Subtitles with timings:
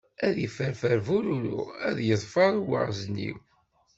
[0.25, 3.37] Ad yefferfer bururu ad t-yeḍfer uwaɣzniw.